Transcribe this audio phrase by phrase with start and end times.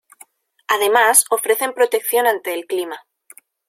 [0.67, 3.05] Además ofrecen protección ante el clima.